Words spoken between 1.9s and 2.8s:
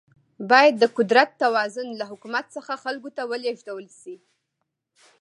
له حکومت څخه